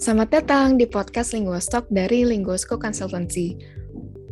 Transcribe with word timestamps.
Selamat 0.00 0.32
datang 0.32 0.80
di 0.80 0.88
podcast 0.88 1.36
Linguostalk 1.36 1.84
dari 1.92 2.24
Linguosco 2.24 2.80
Consultancy. 2.80 3.60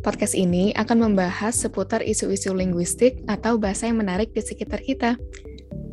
Podcast 0.01 0.33
ini 0.33 0.73
akan 0.73 1.13
membahas 1.13 1.53
seputar 1.53 2.01
isu-isu 2.01 2.57
linguistik 2.57 3.21
atau 3.29 3.53
bahasa 3.61 3.85
yang 3.85 4.01
menarik 4.01 4.33
di 4.33 4.41
sekitar 4.41 4.81
kita. 4.81 5.13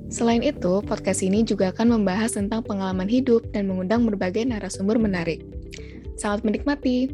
Selain 0.08 0.40
itu, 0.40 0.80
podcast 0.80 1.20
ini 1.20 1.44
juga 1.44 1.76
akan 1.76 2.01
membahas 2.01 2.40
tentang 2.40 2.65
pengalaman 2.65 3.04
hidup 3.04 3.44
dan 3.52 3.69
mengundang 3.69 4.08
berbagai 4.08 4.48
narasumber 4.48 4.97
menarik. 4.97 5.44
Selamat 6.16 6.48
menikmati! 6.48 7.12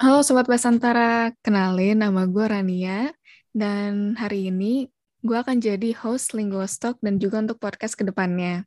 Halo 0.00 0.24
Sobat 0.24 0.48
Basantara, 0.48 1.36
kenalin 1.44 2.00
nama 2.00 2.24
gue 2.24 2.44
Rania, 2.48 3.12
dan 3.52 4.16
hari 4.16 4.48
ini 4.48 4.88
gue 5.20 5.36
akan 5.36 5.60
jadi 5.60 5.92
host 5.92 6.32
Linguostalk 6.32 6.96
dan 7.04 7.20
juga 7.20 7.44
untuk 7.44 7.60
podcast 7.60 8.00
ke 8.00 8.08
depannya. 8.08 8.64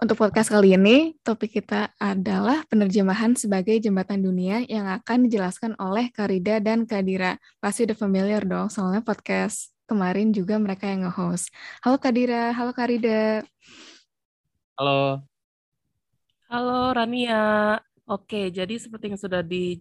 Untuk 0.00 0.16
podcast 0.16 0.48
kali 0.48 0.72
ini, 0.80 1.12
topik 1.20 1.60
kita 1.60 1.92
adalah 2.00 2.64
penerjemahan 2.72 3.36
sebagai 3.36 3.76
jembatan 3.84 4.24
dunia 4.24 4.64
yang 4.64 4.88
akan 4.88 5.28
dijelaskan 5.28 5.76
oleh 5.76 6.08
Karida 6.08 6.56
dan 6.56 6.88
Kadira. 6.88 7.36
Pasti 7.60 7.84
udah 7.84 7.98
familiar 8.00 8.40
dong, 8.48 8.72
soalnya 8.72 9.04
podcast 9.04 9.76
kemarin 9.84 10.32
juga 10.32 10.56
mereka 10.56 10.88
yang 10.88 11.04
nge-host. 11.04 11.52
Halo 11.84 12.00
Kadira, 12.00 12.48
halo 12.56 12.72
Karida. 12.72 13.44
Halo. 14.80 15.20
Halo 16.48 16.96
Rania. 16.96 17.76
Oke, 18.10 18.50
jadi 18.50 18.74
seperti 18.74 19.12
yang 19.12 19.20
sudah 19.22 19.38
di, 19.38 19.78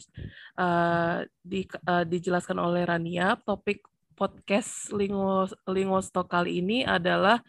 uh, 0.60 1.26
di 1.42 1.66
uh, 1.66 2.06
dijelaskan 2.06 2.62
oleh 2.62 2.86
Rania, 2.86 3.34
topik 3.42 3.89
podcast 4.20 4.92
Lingo 4.92 5.48
Lingostok 5.64 6.28
kali 6.28 6.60
ini 6.60 6.84
adalah 6.84 7.40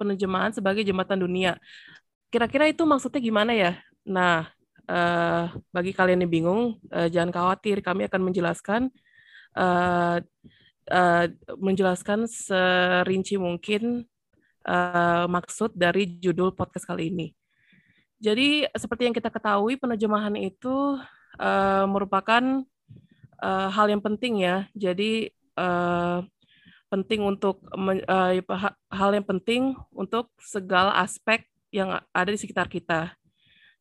penerjemahan 0.00 0.56
sebagai 0.56 0.80
jembatan 0.80 1.20
dunia. 1.20 1.60
Kira-kira 2.32 2.64
itu 2.64 2.88
maksudnya 2.88 3.20
gimana 3.20 3.52
ya? 3.52 3.76
Nah, 4.08 4.48
uh, 4.88 5.52
bagi 5.68 5.92
kalian 5.92 6.24
yang 6.24 6.32
bingung, 6.32 6.62
uh, 6.88 7.08
jangan 7.12 7.28
khawatir, 7.28 7.84
kami 7.84 8.08
akan 8.08 8.20
menjelaskan 8.24 8.82
uh, 9.52 10.18
uh, 10.88 11.24
menjelaskan 11.60 12.24
serinci 12.24 13.36
mungkin 13.36 14.08
uh, 14.64 15.28
maksud 15.28 15.76
dari 15.76 16.08
judul 16.18 16.56
podcast 16.56 16.88
kali 16.88 17.12
ini. 17.12 17.36
Jadi, 18.18 18.64
seperti 18.72 19.04
yang 19.04 19.14
kita 19.16 19.28
ketahui, 19.28 19.76
penerjemahan 19.76 20.32
itu 20.40 20.96
uh, 21.36 21.84
merupakan 21.84 22.64
uh, 23.44 23.68
hal 23.68 23.92
yang 23.92 24.00
penting 24.00 24.40
ya. 24.40 24.64
Jadi, 24.72 25.28
uh, 25.58 26.22
penting 26.92 27.26
untuk 27.26 27.58
uh, 27.74 28.32
hal 28.90 29.10
yang 29.10 29.26
penting 29.26 29.74
untuk 29.90 30.30
segala 30.38 30.94
aspek 31.02 31.42
yang 31.74 31.98
ada 32.14 32.30
di 32.30 32.38
sekitar 32.38 32.70
kita. 32.70 33.10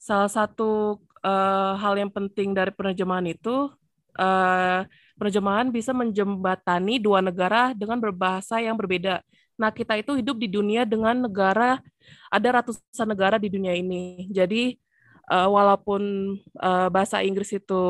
Salah 0.02 0.32
satu 0.32 0.98
uh, 1.22 1.74
hal 1.78 1.94
yang 1.94 2.10
penting 2.10 2.58
dari 2.58 2.74
penerjemahan 2.74 3.30
itu, 3.30 3.70
penerjemahan 5.18 5.74
bisa 5.74 5.90
menjembatani 5.94 7.02
dua 7.02 7.22
negara 7.22 7.74
dengan 7.74 7.98
berbahasa 7.98 8.62
yang 8.62 8.78
berbeda. 8.78 9.26
Nah, 9.58 9.70
kita 9.70 9.98
itu 9.98 10.18
hidup 10.18 10.38
di 10.38 10.50
dunia 10.50 10.86
dengan 10.86 11.26
negara, 11.30 11.82
ada 12.30 12.62
ratusan 12.62 13.10
negara 13.10 13.38
di 13.42 13.50
dunia 13.50 13.74
ini. 13.74 14.30
Jadi, 14.30 14.78
walaupun 15.30 16.34
bahasa 16.94 17.22
Inggris 17.26 17.54
itu 17.54 17.84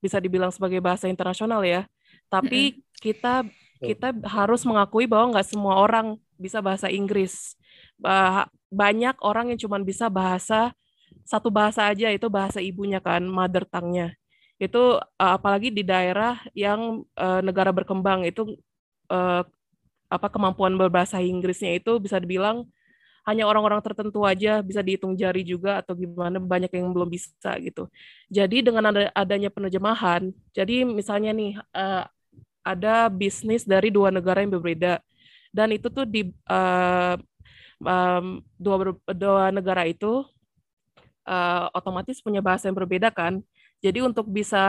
bisa 0.00 0.20
dibilang 0.20 0.52
sebagai 0.52 0.80
bahasa 0.84 1.08
internasional 1.08 1.64
ya, 1.64 1.88
tapi 2.32 2.80
kita 2.96 3.44
kita 3.82 4.14
harus 4.24 4.64
mengakui 4.64 5.04
bahwa 5.04 5.36
nggak 5.36 5.52
semua 5.52 5.76
orang 5.76 6.16
bisa 6.40 6.64
bahasa 6.64 6.88
Inggris. 6.88 7.58
Banyak 8.72 9.20
orang 9.20 9.52
yang 9.52 9.60
cuma 9.60 9.76
bisa 9.84 10.08
bahasa 10.08 10.72
satu 11.28 11.52
bahasa 11.52 11.84
aja 11.86 12.08
itu 12.08 12.26
bahasa 12.32 12.58
ibunya 12.64 12.98
kan 13.04 13.20
mother 13.28 13.68
tongue-nya. 13.68 14.16
Itu 14.56 14.96
uh, 14.96 15.32
apalagi 15.36 15.68
di 15.74 15.84
daerah 15.84 16.40
yang 16.56 17.04
uh, 17.18 17.40
negara 17.44 17.68
berkembang 17.68 18.24
itu 18.24 18.56
uh, 19.12 19.44
apa 20.08 20.28
kemampuan 20.32 20.72
berbahasa 20.78 21.20
Inggrisnya 21.20 21.76
itu 21.76 21.98
bisa 22.00 22.16
dibilang 22.16 22.64
hanya 23.22 23.46
orang-orang 23.46 23.78
tertentu 23.86 24.26
aja 24.26 24.58
bisa 24.66 24.82
dihitung 24.82 25.14
jari 25.14 25.46
juga 25.46 25.78
atau 25.78 25.94
gimana 25.94 26.42
banyak 26.42 26.74
yang 26.74 26.90
belum 26.90 27.06
bisa 27.06 27.54
gitu. 27.62 27.86
Jadi 28.26 28.66
dengan 28.66 28.90
ada 28.90 29.02
adanya 29.14 29.50
penerjemahan, 29.52 30.34
jadi 30.50 30.82
misalnya 30.82 31.30
nih 31.30 31.54
uh, 31.70 32.04
ada 32.62 33.10
bisnis 33.10 33.66
dari 33.66 33.90
dua 33.90 34.10
negara 34.14 34.42
yang 34.42 34.54
berbeda 34.54 35.02
dan 35.52 35.68
itu 35.76 35.92
tuh 35.92 36.08
di 36.08 36.32
uh, 36.48 37.14
um, 37.84 38.40
dua 38.56 38.96
dua 39.12 39.52
negara 39.52 39.84
itu 39.84 40.24
uh, 41.28 41.66
otomatis 41.76 42.24
punya 42.24 42.40
bahasa 42.40 42.72
yang 42.72 42.78
berbeda 42.78 43.12
kan. 43.12 43.44
Jadi 43.84 44.00
untuk 44.00 44.30
bisa 44.30 44.64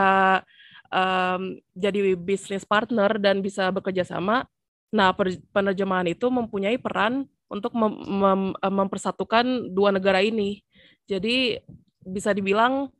um, 0.91 1.55
jadi 1.71 2.17
bisnis 2.19 2.67
partner 2.67 3.15
dan 3.21 3.39
bisa 3.39 3.71
bekerja 3.71 4.03
sama, 4.03 4.43
nah 4.91 5.15
penerjemahan 5.55 6.11
itu 6.11 6.27
mempunyai 6.27 6.75
peran 6.81 7.29
untuk 7.47 7.71
mem 7.77 7.93
mem 8.03 8.41
mempersatukan 8.59 9.71
dua 9.71 9.93
negara 9.95 10.19
ini. 10.19 10.65
Jadi 11.05 11.61
bisa 12.03 12.33
dibilang 12.35 12.91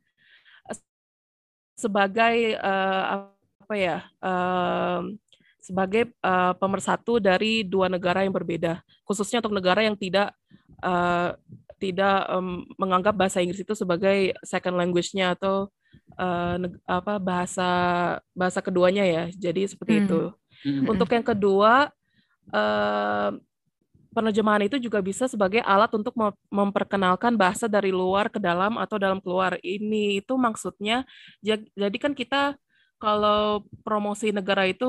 sebagai 1.74 2.54
uh, 2.62 3.33
apa 3.64 3.74
ya? 3.80 3.96
Uh, 4.20 5.16
sebagai 5.64 6.12
uh, 6.20 6.52
pemersatu 6.60 7.16
dari 7.16 7.64
dua 7.64 7.88
negara 7.88 8.20
yang 8.20 8.36
berbeda, 8.36 8.84
khususnya 9.08 9.40
untuk 9.40 9.56
negara 9.56 9.80
yang 9.80 9.96
tidak 9.96 10.36
uh, 10.84 11.32
tidak 11.80 12.28
um, 12.28 12.68
menganggap 12.76 13.16
bahasa 13.16 13.40
Inggris 13.40 13.64
itu 13.64 13.72
sebagai 13.72 14.36
second 14.44 14.76
language-nya 14.76 15.32
atau 15.32 15.72
uh, 16.20 16.56
apa 16.84 17.16
bahasa 17.16 17.70
bahasa 18.36 18.60
keduanya 18.60 19.08
ya. 19.08 19.24
Jadi 19.32 19.64
seperti 19.72 19.92
hmm. 19.96 20.02
itu. 20.04 20.20
Hmm. 20.64 20.84
Untuk 20.92 21.08
yang 21.12 21.24
kedua, 21.24 21.88
uh, 22.52 23.30
penerjemahan 24.14 24.68
itu 24.70 24.78
juga 24.78 25.02
bisa 25.02 25.26
sebagai 25.26 25.64
alat 25.66 25.90
untuk 25.96 26.14
memperkenalkan 26.48 27.34
bahasa 27.34 27.66
dari 27.66 27.90
luar 27.90 28.30
ke 28.30 28.38
dalam 28.38 28.78
atau 28.78 29.00
dalam 29.00 29.18
keluar. 29.18 29.58
Ini 29.60 30.22
itu 30.22 30.38
maksudnya 30.38 31.02
jadi 31.42 31.96
kan 31.98 32.14
kita 32.14 32.54
kalau 33.04 33.68
promosi 33.84 34.32
negara 34.32 34.64
itu 34.64 34.88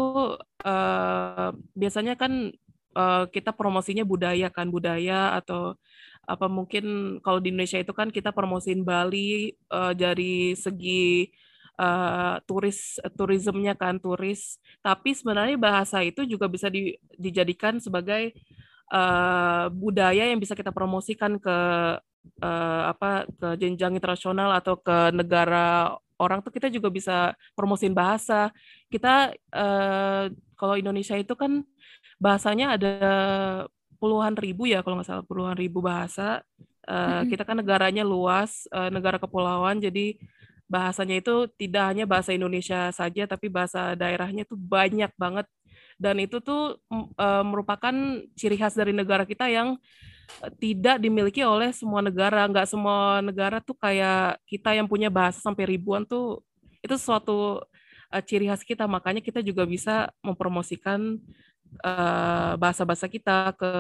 uh, 0.63 1.51
biasanya 1.75 2.15
kan 2.15 2.55
uh, 2.95 3.27
kita 3.27 3.51
promosinya 3.51 4.07
budaya 4.07 4.47
kan 4.47 4.71
budaya 4.71 5.35
atau 5.35 5.75
apa 6.23 6.47
mungkin 6.47 7.17
kalau 7.19 7.43
di 7.43 7.51
Indonesia 7.51 7.83
itu 7.83 7.91
kan 7.91 8.09
kita 8.09 8.31
promosiin 8.31 8.87
Bali 8.87 9.51
uh, 9.67 9.91
dari 9.91 10.55
segi 10.55 11.27
uh, 11.75 12.39
turis 12.47 12.97
turismenya 13.19 13.75
kan 13.75 13.99
turis. 13.99 14.57
Tapi 14.79 15.11
sebenarnya 15.13 15.59
bahasa 15.59 16.01
itu 16.01 16.23
juga 16.25 16.47
bisa 16.49 16.71
di, 16.71 16.95
dijadikan 17.19 17.77
sebagai 17.83 18.33
uh, 18.95 19.69
budaya 19.69 20.31
yang 20.31 20.39
bisa 20.41 20.57
kita 20.57 20.71
promosikan 20.73 21.37
ke 21.37 21.57
uh, 22.41 22.83
apa 22.89 23.29
ke 23.29 23.59
jenjang 23.61 23.93
internasional 23.99 24.49
atau 24.55 24.79
ke 24.79 25.13
negara 25.13 25.93
orang 26.19 26.39
tuh 26.39 26.51
kita 26.51 26.71
juga 26.71 26.87
bisa 26.91 27.35
promosiin 27.55 27.95
bahasa. 27.95 28.51
Kita 28.87 29.35
uh, 29.51 30.31
kalau 30.55 30.75
Indonesia 30.79 31.15
itu 31.19 31.35
kan 31.35 31.63
bahasanya 32.19 32.79
ada 32.79 32.95
puluhan 33.99 34.35
ribu 34.37 34.67
ya 34.69 34.79
kalau 34.83 34.99
nggak 34.99 35.07
salah 35.07 35.25
puluhan 35.25 35.57
ribu 35.59 35.83
bahasa. 35.83 36.43
Uh, 36.85 37.25
kita 37.25 37.41
kan 37.41 37.57
negaranya 37.57 38.05
luas, 38.05 38.69
uh, 38.69 38.93
negara 38.93 39.17
kepulauan, 39.17 39.81
jadi 39.81 40.21
bahasanya 40.69 41.17
itu 41.17 41.49
tidak 41.57 41.81
hanya 41.89 42.05
bahasa 42.05 42.29
Indonesia 42.29 42.93
saja, 42.93 43.25
tapi 43.25 43.49
bahasa 43.49 43.97
daerahnya 43.97 44.45
itu 44.45 44.53
banyak 44.53 45.09
banget. 45.17 45.49
Dan 45.97 46.21
itu 46.21 46.37
tuh 46.45 46.77
uh, 46.93 47.41
merupakan 47.41 47.95
ciri 48.38 48.53
khas 48.61 48.77
dari 48.77 48.94
negara 48.94 49.25
kita 49.25 49.50
yang 49.50 49.81
tidak 50.62 51.01
dimiliki 51.01 51.42
oleh 51.42 51.72
semua 51.72 52.01
negara. 52.04 52.45
Nggak 52.50 52.68
semua 52.69 53.19
negara 53.22 53.57
tuh 53.62 53.75
kayak 53.77 54.42
kita 54.50 54.75
yang 54.75 54.88
punya 54.89 55.10
bahasa 55.10 55.42
sampai 55.42 55.75
ribuan 55.77 56.06
tuh 56.06 56.42
itu 56.81 56.95
suatu 57.00 57.62
uh, 58.12 58.24
ciri 58.24 58.50
khas 58.50 58.62
kita. 58.62 58.86
Makanya 58.86 59.22
kita 59.24 59.42
juga 59.42 59.66
bisa 59.66 60.10
mempromosikan 60.22 61.19
bahasa-bahasa 62.56 63.10
uh, 63.10 63.12
kita 63.12 63.51
ke 63.57 63.74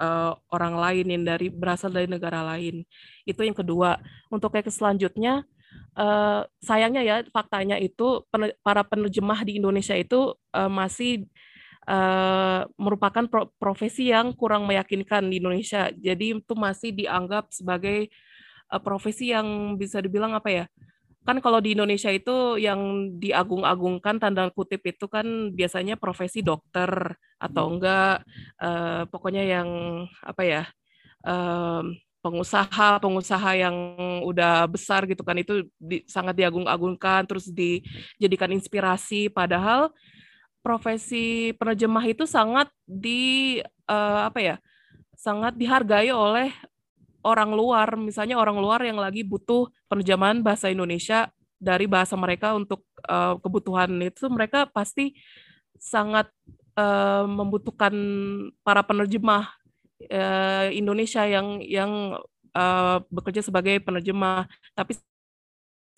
uh, 0.00 0.32
orang 0.48 0.74
lain 0.78 1.06
yang 1.10 1.22
dari 1.26 1.50
berasal 1.50 1.90
dari 1.90 2.06
negara 2.06 2.40
lain. 2.54 2.86
Itu 3.26 3.42
yang 3.42 3.56
kedua. 3.56 3.98
Untuk 4.30 4.54
yang 4.54 4.66
selanjutnya, 4.70 5.34
uh, 5.98 6.46
sayangnya 6.62 7.02
ya 7.02 7.16
faktanya 7.30 7.76
itu 7.78 8.22
para 8.62 8.82
penerjemah 8.86 9.42
di 9.42 9.58
Indonesia 9.58 9.94
itu 9.98 10.34
uh, 10.54 10.70
masih 10.70 11.26
uh, 11.88 12.68
merupakan 12.76 13.24
pro 13.28 13.52
profesi 13.56 14.10
yang 14.12 14.32
kurang 14.36 14.68
meyakinkan 14.68 15.28
di 15.28 15.40
Indonesia. 15.40 15.90
Jadi 15.94 16.40
itu 16.40 16.54
masih 16.56 16.90
dianggap 16.92 17.52
sebagai 17.52 18.08
uh, 18.72 18.80
profesi 18.80 19.32
yang 19.32 19.78
bisa 19.80 20.00
dibilang 20.00 20.36
apa 20.36 20.50
ya? 20.50 20.66
Kan 21.24 21.40
kalau 21.40 21.56
di 21.56 21.72
Indonesia 21.72 22.12
itu 22.12 22.60
yang 22.60 23.08
diagung-agungkan 23.16 24.20
tanda 24.20 24.52
kutip 24.52 24.84
itu 24.84 25.08
kan 25.08 25.56
biasanya 25.56 25.96
profesi 25.96 26.44
dokter 26.44 27.16
atau 27.40 27.64
hmm. 27.64 27.72
enggak 27.80 28.16
uh, 28.60 29.02
pokoknya 29.08 29.42
yang 29.44 29.68
apa 30.20 30.42
ya? 30.44 30.62
um, 31.24 31.96
pengusaha-pengusaha 32.24 33.50
yang 33.60 33.76
udah 34.24 34.64
besar 34.64 35.04
gitu 35.04 35.20
kan 35.20 35.36
itu 35.36 35.68
di, 35.76 36.00
sangat 36.08 36.32
diagung-agungkan 36.40 37.28
terus 37.28 37.52
dijadikan 37.52 38.48
inspirasi 38.48 39.28
padahal 39.28 39.92
profesi 40.64 41.52
penerjemah 41.60 42.04
itu 42.08 42.24
sangat 42.24 42.72
di 42.88 43.60
uh, 43.84 44.24
apa 44.24 44.40
ya 44.40 44.56
sangat 45.12 45.52
dihargai 45.60 46.08
oleh 46.08 46.48
orang 47.20 47.52
luar 47.52 48.00
misalnya 48.00 48.40
orang 48.40 48.56
luar 48.56 48.80
yang 48.80 48.96
lagi 48.96 49.20
butuh 49.20 49.68
penerjemahan 49.92 50.40
bahasa 50.40 50.72
Indonesia 50.72 51.28
dari 51.60 51.84
bahasa 51.84 52.16
mereka 52.16 52.56
untuk 52.56 52.84
uh, 53.04 53.36
kebutuhan 53.40 53.92
itu 54.00 54.24
mereka 54.32 54.64
pasti 54.68 55.12
sangat 55.76 56.32
uh, 56.80 57.28
membutuhkan 57.28 57.92
para 58.64 58.80
penerjemah 58.84 59.52
uh, 60.12 60.68
Indonesia 60.72 61.24
yang 61.24 61.60
yang 61.64 62.20
uh, 62.54 62.98
bekerja 63.08 63.44
sebagai 63.44 63.80
penerjemah. 63.82 64.48
Tapi 64.72 64.96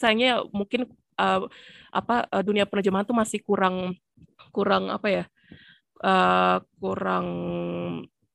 sayangnya 0.00 0.44
mungkin 0.52 0.90
uh, 1.18 1.48
apa 1.92 2.28
uh, 2.28 2.42
dunia 2.44 2.68
penerjemahan 2.68 3.06
itu 3.06 3.16
masih 3.16 3.40
kurang 3.44 3.96
kurang 4.56 4.88
apa 4.88 5.08
ya? 5.12 5.24
Uh, 6.00 6.64
kurang 6.80 7.26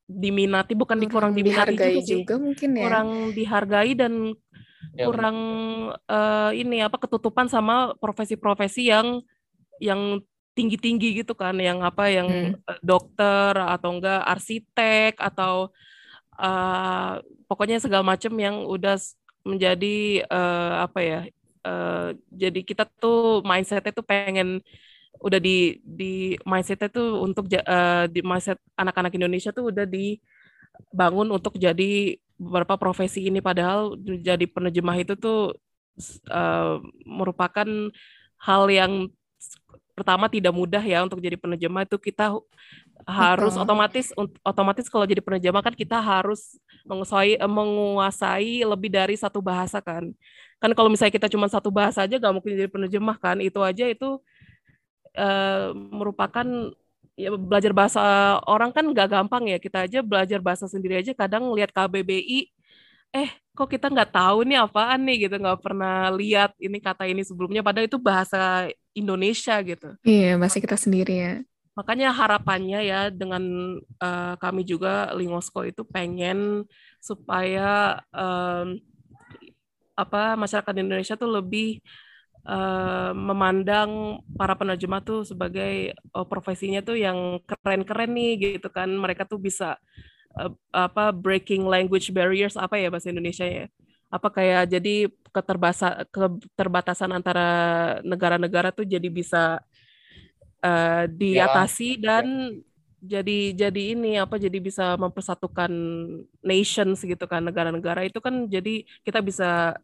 diminati 0.05 0.73
bukan 0.77 0.97
di 0.99 1.07
kurang 1.07 1.31
diminati 1.33 1.73
dihargai 1.73 1.97
juga, 1.97 2.05
sih. 2.05 2.15
juga 2.21 2.35
mungkin 2.37 2.69
ya. 2.77 2.83
Kurang 2.85 3.09
dihargai 3.33 3.91
dan 3.97 4.13
ya, 4.95 5.05
kurang 5.07 5.37
uh, 6.05 6.51
ini 6.53 6.83
apa 6.83 6.97
ketutupan 6.99 7.47
sama 7.47 7.95
profesi-profesi 7.97 8.91
yang 8.91 9.23
yang 9.81 10.21
tinggi-tinggi 10.51 11.23
gitu 11.23 11.33
kan 11.33 11.55
yang 11.57 11.79
apa 11.81 12.11
yang 12.11 12.27
hmm. 12.27 12.59
Eh, 12.67 12.79
dokter 12.83 13.55
atau 13.55 13.97
enggak 13.97 14.21
arsitek 14.27 15.15
atau 15.17 15.71
uh, 16.35 17.23
pokoknya 17.47 17.79
segala 17.79 18.03
macam 18.03 18.35
yang 18.35 18.67
udah 18.67 18.99
menjadi 19.47 20.27
uh, 20.27 20.85
apa 20.85 20.99
ya 21.01 21.21
uh, 21.65 22.13
jadi 22.29 22.61
kita 22.61 22.83
tuh 22.99 23.41
mindsetnya 23.47 23.95
tuh 23.95 24.05
pengen 24.05 24.59
udah 25.21 25.39
di 25.39 25.77
di 25.85 26.33
mindsetnya 26.43 26.89
tuh 26.89 27.21
untuk 27.21 27.45
uh, 27.47 28.05
di 28.09 28.21
mindset 28.25 28.57
anak-anak 28.73 29.13
Indonesia 29.13 29.53
tuh 29.53 29.69
udah 29.69 29.85
dibangun 29.85 31.29
untuk 31.29 31.55
jadi 31.61 32.17
beberapa 32.41 32.75
profesi 32.81 33.29
ini. 33.29 33.37
Padahal 33.37 33.93
jadi 34.01 34.45
penerjemah 34.49 34.97
itu 34.97 35.13
tuh 35.13 35.53
uh, 36.33 36.81
merupakan 37.05 37.69
hal 38.41 38.63
yang 38.73 39.13
pertama 39.93 40.25
tidak 40.25 40.49
mudah 40.55 40.81
ya 40.81 41.05
untuk 41.05 41.21
jadi 41.21 41.37
penerjemah. 41.37 41.85
Itu 41.85 42.01
kita 42.01 42.33
harus 43.05 43.53
Betul. 43.53 43.63
otomatis 43.65 44.07
otomatis 44.41 44.85
kalau 44.89 45.05
jadi 45.05 45.21
penerjemah 45.21 45.61
kan 45.61 45.73
kita 45.73 45.97
harus 46.01 46.57
menguasai 46.85 47.37
eh, 47.37 47.49
menguasai 47.49 48.65
lebih 48.65 48.89
dari 48.89 49.13
satu 49.13 49.37
bahasa 49.37 49.77
kan. 49.77 50.09
Kan 50.57 50.71
kalau 50.73 50.89
misalnya 50.89 51.13
kita 51.13 51.29
cuma 51.29 51.45
satu 51.49 51.69
bahasa 51.69 52.05
aja 52.05 52.17
gak 52.17 52.33
mungkin 52.33 52.57
jadi 52.57 52.69
penerjemah 52.69 53.17
kan. 53.21 53.37
Itu 53.37 53.61
aja 53.61 53.85
itu 53.85 54.17
uh, 55.17 55.75
merupakan 55.75 56.45
ya 57.19 57.29
belajar 57.35 57.71
bahasa 57.75 58.01
orang 58.47 58.71
kan 58.71 58.85
gak 58.95 59.09
gampang 59.11 59.51
ya. 59.51 59.57
Kita 59.57 59.87
aja 59.87 59.99
belajar 60.03 60.39
bahasa 60.39 60.65
sendiri 60.67 60.99
aja 60.99 61.11
kadang 61.15 61.51
lihat 61.55 61.71
KBBI 61.75 62.51
eh 63.11 63.29
kok 63.51 63.67
kita 63.67 63.91
nggak 63.91 64.15
tahu 64.15 64.47
nih 64.47 64.63
apaan 64.63 65.03
nih? 65.03 65.27
gitu 65.27 65.35
nggak 65.35 65.59
pernah 65.59 66.07
lihat 66.15 66.55
ini 66.55 66.79
kata 66.79 67.03
ini 67.11 67.27
sebelumnya 67.27 67.59
padahal 67.59 67.87
itu 67.91 67.99
bahasa 67.99 68.71
Indonesia 68.95 69.59
gitu. 69.59 69.99
Iya 70.07 70.39
bahasa 70.39 70.63
kita 70.63 70.79
sendiri 70.79 71.15
ya. 71.15 71.33
Makanya 71.75 72.11
harapannya 72.11 72.79
ya 72.83 73.01
dengan 73.11 73.43
uh, 73.99 74.35
kami 74.39 74.67
juga 74.67 75.11
Lingosko 75.15 75.63
itu 75.63 75.87
pengen 75.87 76.67
supaya 76.99 77.99
um, 78.11 78.75
apa 79.95 80.35
masyarakat 80.35 80.75
Indonesia 80.79 81.15
tuh 81.15 81.31
lebih 81.31 81.79
uh, 82.45 83.11
memandang 83.13 84.21
para 84.37 84.57
penerjemah 84.57 85.01
tuh 85.03 85.25
sebagai 85.27 85.93
uh, 86.13 86.25
profesinya 86.25 86.81
tuh 86.81 86.97
yang 86.97 87.41
keren-keren 87.45 88.11
nih 88.13 88.57
gitu 88.57 88.67
kan 88.69 88.89
mereka 88.89 89.25
tuh 89.25 89.37
bisa 89.37 89.77
uh, 90.37 90.51
apa 90.73 91.13
breaking 91.13 91.65
language 91.65 92.09
barriers 92.13 92.57
apa 92.57 92.77
ya 92.77 92.89
bahasa 92.89 93.11
Indonesia 93.13 93.45
ya 93.45 93.65
apa 94.11 94.27
kayak 94.27 94.75
jadi 94.75 95.07
keterbasa 95.31 96.03
keterbatasan 96.11 97.15
antara 97.15 97.49
negara-negara 98.03 98.75
tuh 98.75 98.83
jadi 98.83 99.07
bisa 99.07 99.63
uh, 100.59 101.03
diatasi 101.07 101.95
ya. 101.95 101.99
dan 102.03 102.25
ya. 102.99 103.15
jadi 103.23 103.39
jadi 103.55 103.81
ini 103.95 104.19
apa 104.19 104.35
jadi 104.35 104.59
bisa 104.59 104.99
mempersatukan 104.99 105.71
nations 106.43 107.07
gitu 107.07 107.23
kan 107.23 107.39
negara-negara 107.39 108.03
itu 108.03 108.19
kan 108.19 108.51
jadi 108.51 108.83
kita 109.07 109.23
bisa 109.23 109.79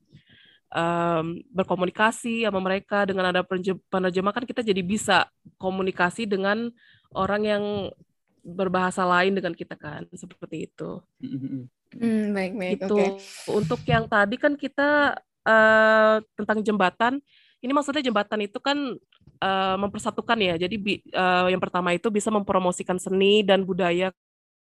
um, 0.72 1.40
berkomunikasi 1.52 2.44
sama 2.44 2.60
mereka 2.60 3.08
dengan 3.08 3.32
ada 3.32 3.42
penerjemah 3.92 4.34
kan 4.34 4.44
kita 4.44 4.64
jadi 4.64 4.82
bisa 4.84 5.28
komunikasi 5.60 6.28
dengan 6.28 6.72
orang 7.16 7.42
yang 7.44 7.64
berbahasa 8.48 9.04
lain 9.04 9.36
dengan 9.36 9.52
kita 9.52 9.76
kan 9.76 10.08
seperti 10.16 10.72
itu. 10.72 11.04
Hmm, 11.96 12.32
baik 12.32 12.54
baik. 12.56 12.72
Itu 12.80 12.96
okay. 12.96 13.10
untuk 13.52 13.82
yang 13.88 14.08
tadi 14.08 14.36
kan 14.40 14.56
kita 14.56 15.20
uh, 15.44 16.16
tentang 16.36 16.64
jembatan. 16.64 17.20
Ini 17.58 17.72
maksudnya 17.74 18.06
jembatan 18.06 18.46
itu 18.46 18.60
kan 18.64 18.78
uh, 19.44 19.76
mempersatukan 19.76 20.38
ya. 20.40 20.56
Jadi 20.56 21.04
uh, 21.12 21.52
yang 21.52 21.60
pertama 21.60 21.92
itu 21.92 22.08
bisa 22.08 22.32
mempromosikan 22.32 22.96
seni 22.96 23.44
dan 23.44 23.68
budaya 23.68 24.14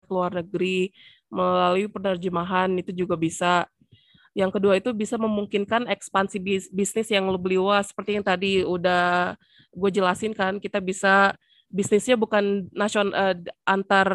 ke 0.05 0.09
luar 0.09 0.33
negeri 0.33 0.95
melalui 1.29 1.89
penerjemahan 1.89 2.73
itu 2.81 2.93
juga 2.93 3.17
bisa. 3.21 3.69
Yang 4.35 4.59
kedua 4.59 4.75
itu 4.75 4.91
bisa 4.91 5.15
memungkinkan 5.15 5.87
ekspansi 5.87 6.43
bis 6.43 6.67
bisnis 6.75 7.07
yang 7.07 7.31
lebih 7.31 7.63
luas 7.63 7.95
seperti 7.95 8.19
yang 8.19 8.27
tadi 8.27 8.67
udah 8.67 9.39
gue 9.71 9.91
jelasin 9.95 10.35
kan 10.35 10.59
kita 10.59 10.83
bisa 10.83 11.39
bisnisnya 11.71 12.15
bukan 12.19 12.71
nasional 12.75 13.15
uh, 13.15 13.35
antar 13.67 14.07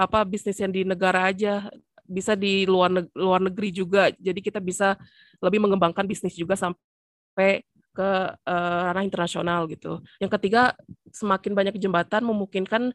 apa 0.00 0.24
bisnis 0.24 0.56
yang 0.60 0.72
di 0.72 0.82
negara 0.88 1.28
aja. 1.28 1.68
Bisa 2.06 2.38
di 2.38 2.64
luar 2.64 2.88
neg 2.88 3.06
luar 3.12 3.42
negeri 3.42 3.68
juga. 3.74 4.08
Jadi 4.16 4.40
kita 4.40 4.62
bisa 4.62 4.96
lebih 5.42 5.60
mengembangkan 5.60 6.06
bisnis 6.06 6.38
juga 6.38 6.56
sampai 6.56 7.66
ke 7.96 8.10
uh, 8.32 8.80
ranah 8.92 9.04
internasional 9.04 9.64
gitu. 9.68 10.04
Yang 10.20 10.40
ketiga 10.40 10.76
semakin 11.12 11.52
banyak 11.56 11.74
jembatan 11.80 12.22
memungkinkan 12.28 12.92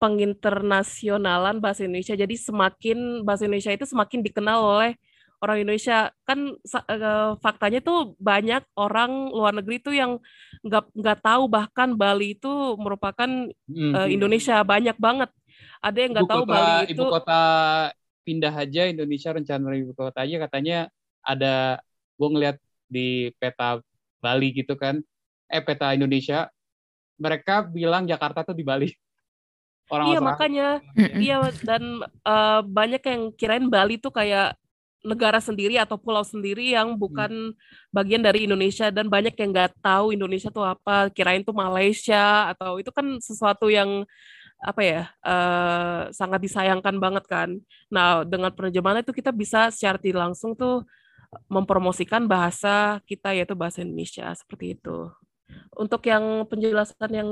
penginternasionalan 0.00 1.60
bahasa 1.60 1.84
Indonesia. 1.84 2.16
Jadi 2.16 2.34
semakin 2.38 3.26
bahasa 3.26 3.44
Indonesia 3.44 3.74
itu 3.74 3.84
semakin 3.84 4.24
dikenal 4.24 4.58
oleh 4.62 4.92
orang 5.40 5.64
Indonesia. 5.64 6.12
Kan 6.28 6.54
uh, 6.56 7.34
faktanya 7.40 7.80
tuh 7.80 8.14
banyak 8.20 8.62
orang 8.76 9.32
luar 9.32 9.56
negeri 9.56 9.80
tuh 9.80 9.96
yang 9.96 10.20
nggak 10.60 10.92
nggak 10.92 11.18
tahu 11.24 11.48
bahkan 11.48 11.96
Bali 11.96 12.36
itu 12.36 12.76
merupakan 12.76 13.28
mm-hmm. 13.48 13.92
uh, 13.96 14.08
Indonesia 14.08 14.60
banyak 14.60 14.96
banget. 15.00 15.30
Ada 15.80 15.98
yang 15.98 16.10
nggak 16.14 16.30
tahu 16.30 16.44
Bali 16.44 16.72
itu 16.92 17.02
ibu 17.02 17.04
kota 17.08 17.42
pindah 18.20 18.54
aja 18.54 18.82
Indonesia 18.86 19.30
rencana 19.32 19.74
ibu 19.74 19.92
kota 19.96 20.22
aja 20.22 20.36
katanya 20.46 20.78
ada 21.24 21.80
gue 22.20 22.28
ngeliat 22.28 22.56
di 22.86 23.32
peta 23.40 23.80
Bali 24.20 24.52
gitu 24.52 24.76
kan. 24.76 25.00
Eh 25.48 25.64
peta 25.64 25.96
Indonesia. 25.96 26.52
Mereka 27.20 27.68
bilang 27.68 28.08
Jakarta 28.08 28.44
tuh 28.44 28.56
di 28.56 28.64
Bali. 28.64 28.88
Orang 29.90 30.06
iya 30.08 30.18
makanya. 30.22 30.68
Iya 30.96 31.36
dan 31.66 31.82
uh, 32.24 32.60
banyak 32.64 33.02
yang 33.02 33.22
kirain 33.34 33.66
Bali 33.66 33.98
tuh 33.98 34.14
kayak 34.14 34.56
negara 35.00 35.40
sendiri 35.40 35.80
atau 35.80 35.96
pulau 35.96 36.20
sendiri 36.20 36.76
yang 36.76 36.94
hmm. 36.94 37.00
bukan 37.00 37.32
hmm. 37.52 37.92
bagian 37.92 38.20
dari 38.20 38.44
Indonesia 38.44 38.92
dan 38.92 39.08
banyak 39.08 39.32
yang 39.36 39.50
nggak 39.52 39.80
tahu 39.80 40.12
Indonesia 40.12 40.52
tuh 40.52 40.64
apa 40.64 41.08
kirain 41.12 41.40
tuh 41.40 41.56
Malaysia 41.56 42.52
atau 42.52 42.76
itu 42.76 42.92
kan 42.92 43.16
sesuatu 43.20 43.72
yang 43.72 44.04
apa 44.60 44.82
ya 44.84 45.02
uh, 45.24 46.12
sangat 46.12 46.44
disayangkan 46.44 47.00
banget 47.00 47.24
kan 47.24 47.56
nah 47.88 48.28
dengan 48.28 48.52
penerjemahan 48.52 49.00
itu 49.00 49.16
kita 49.16 49.32
bisa 49.32 49.72
secara 49.72 49.96
tidak 49.96 50.28
langsung 50.28 50.52
tuh 50.52 50.84
mempromosikan 51.48 52.28
bahasa 52.28 53.00
kita 53.08 53.32
yaitu 53.32 53.56
bahasa 53.56 53.80
Indonesia 53.80 54.28
seperti 54.36 54.76
itu 54.76 55.08
untuk 55.80 56.04
yang 56.04 56.44
penjelasan 56.44 57.08
yang 57.08 57.30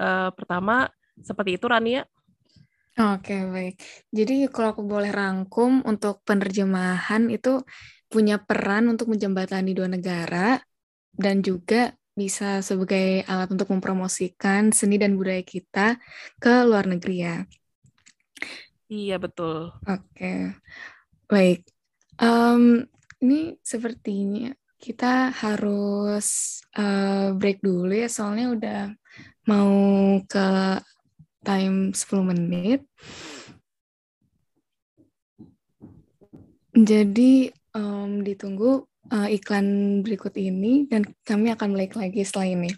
uh, 0.00 0.30
pertama 0.32 0.88
seperti 1.20 1.60
itu 1.60 1.68
Rania 1.68 2.08
Oke, 2.98 3.46
baik. 3.46 3.78
Jadi 4.10 4.50
kalau 4.50 4.74
aku 4.74 4.82
boleh 4.82 5.14
rangkum 5.14 5.86
untuk 5.86 6.18
penerjemahan 6.26 7.30
itu 7.30 7.62
punya 8.10 8.42
peran 8.42 8.90
untuk 8.90 9.14
menjembatani 9.14 9.70
dua 9.70 9.86
negara 9.86 10.58
dan 11.14 11.38
juga 11.38 11.94
bisa 12.18 12.58
sebagai 12.58 13.22
alat 13.30 13.54
untuk 13.54 13.70
mempromosikan 13.70 14.74
seni 14.74 14.98
dan 14.98 15.14
budaya 15.14 15.46
kita 15.46 16.02
ke 16.42 16.66
luar 16.66 16.90
negeri 16.90 17.16
ya. 17.22 17.36
Iya, 18.90 19.22
betul. 19.22 19.70
Oke. 19.86 20.58
Baik. 21.30 21.62
Um, 22.18 22.82
ini 23.22 23.54
sepertinya 23.62 24.50
kita 24.82 25.30
harus 25.38 26.58
uh, 26.74 27.30
break 27.38 27.62
dulu 27.62 27.94
ya 27.94 28.10
soalnya 28.10 28.46
udah 28.50 28.80
mau 29.46 29.70
ke 30.26 30.46
time 31.42 31.92
10 31.94 32.30
menit. 32.30 32.82
Jadi 36.78 37.50
um, 37.74 38.22
ditunggu 38.22 38.86
uh, 39.10 39.28
iklan 39.28 40.00
berikut 40.06 40.34
ini 40.38 40.86
dan 40.86 41.02
kami 41.26 41.50
akan 41.50 41.74
balik 41.74 41.98
lagi 41.98 42.22
setelah 42.22 42.54
ini. 42.54 42.70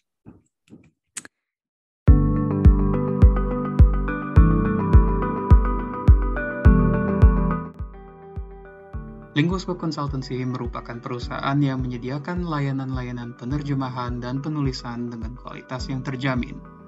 Linguisco 9.30 9.78
Consultancy 9.78 10.42
merupakan 10.42 10.98
perusahaan 11.00 11.56
yang 11.62 11.80
menyediakan 11.80 12.44
layanan-layanan 12.44 13.38
penerjemahan 13.38 14.18
dan 14.18 14.42
penulisan 14.42 15.08
dengan 15.08 15.38
kualitas 15.38 15.86
yang 15.88 16.02
terjamin. 16.02 16.79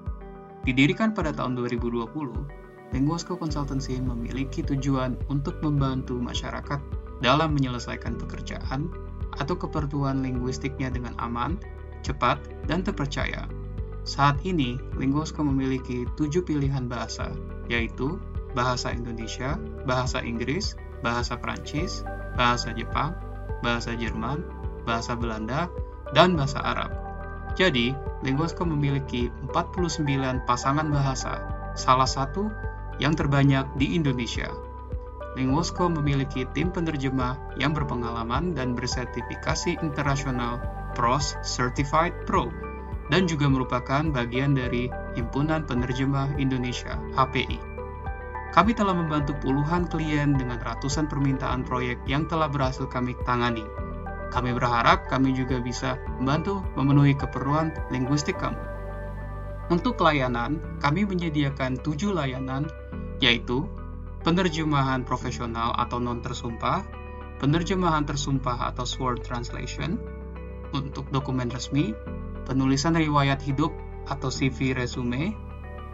Didirikan 0.63 1.11
pada 1.11 1.35
tahun 1.35 1.59
2020, 1.59 2.07
Linguisco 2.95 3.35
Consultancy 3.35 3.99
memiliki 3.99 4.63
tujuan 4.63 5.19
untuk 5.27 5.59
membantu 5.59 6.15
masyarakat 6.15 6.79
dalam 7.19 7.51
menyelesaikan 7.57 8.15
pekerjaan 8.15 8.87
atau 9.41 9.57
keperluan 9.57 10.23
linguistiknya 10.23 10.93
dengan 10.93 11.17
aman, 11.19 11.59
cepat, 12.05 12.39
dan 12.69 12.85
terpercaya. 12.85 13.49
Saat 14.03 14.39
ini, 14.43 14.79
Linguisco 14.99 15.43
memiliki 15.43 16.07
tujuh 16.19 16.43
pilihan 16.43 16.87
bahasa, 16.87 17.31
yaitu 17.71 18.19
bahasa 18.55 18.91
Indonesia, 18.91 19.59
bahasa 19.83 20.19
Inggris, 20.23 20.75
bahasa 21.03 21.35
Prancis, 21.35 22.07
bahasa 22.39 22.71
Jepang, 22.71 23.15
bahasa 23.65 23.95
Jerman, 23.95 24.43
bahasa 24.87 25.15
Belanda, 25.15 25.67
dan 26.11 26.35
bahasa 26.35 26.59
Arab. 26.61 26.91
Jadi, 27.55 27.95
Linguisco 28.23 28.63
memiliki 28.63 29.27
49 29.51 30.47
pasangan 30.47 30.87
bahasa, 30.87 31.43
salah 31.75 32.07
satu 32.07 32.47
yang 32.97 33.13
terbanyak 33.13 33.67
di 33.75 33.99
Indonesia. 33.99 34.47
Linguisco 35.35 35.91
memiliki 35.91 36.47
tim 36.55 36.71
penerjemah 36.71 37.59
yang 37.59 37.75
berpengalaman 37.75 38.55
dan 38.55 38.77
bersertifikasi 38.77 39.75
internasional 39.83 40.61
PROS 40.95 41.35
Certified 41.43 42.13
Pro 42.23 42.47
dan 43.11 43.27
juga 43.27 43.49
merupakan 43.51 44.07
bagian 44.13 44.55
dari 44.55 44.87
Himpunan 45.19 45.67
Penerjemah 45.67 46.39
Indonesia 46.39 46.95
HPI. 47.17 47.59
Kami 48.53 48.71
telah 48.77 48.93
membantu 48.93 49.33
puluhan 49.41 49.89
klien 49.89 50.37
dengan 50.37 50.61
ratusan 50.61 51.09
permintaan 51.09 51.65
proyek 51.65 51.97
yang 52.05 52.29
telah 52.29 52.45
berhasil 52.45 52.85
kami 52.85 53.17
tangani. 53.25 53.65
Kami 54.33 54.49
berharap 54.57 55.05
kami 55.13 55.37
juga 55.37 55.61
bisa 55.61 56.01
membantu 56.17 56.65
memenuhi 56.73 57.13
keperluan 57.13 57.69
linguistik 57.93 58.41
kamu. 58.41 58.57
Untuk 59.69 60.01
layanan, 60.01 60.81
kami 60.81 61.05
menyediakan 61.05 61.77
tujuh 61.85 62.17
layanan, 62.17 62.65
yaitu 63.21 63.69
penerjemahan 64.25 65.05
profesional 65.05 65.71
atau 65.77 66.01
non-tersumpah, 66.01 66.81
penerjemahan 67.37 68.09
tersumpah 68.09 68.73
atau 68.73 68.83
sword 68.89 69.21
translation, 69.21 70.01
untuk 70.73 71.07
dokumen 71.13 71.53
resmi, 71.53 71.93
penulisan 72.49 72.97
riwayat 72.97 73.39
hidup 73.45 73.69
atau 74.09 74.33
CV 74.33 74.73
resume, 74.73 75.37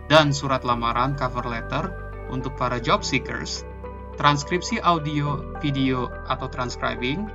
dan 0.08 0.34
surat 0.34 0.66
lamaran 0.66 1.14
cover 1.14 1.46
letter 1.46 1.92
untuk 2.34 2.58
para 2.58 2.82
job 2.82 3.06
seekers, 3.06 3.68
transkripsi 4.18 4.82
audio, 4.82 5.54
video, 5.62 6.10
atau 6.26 6.50
transcribing, 6.50 7.30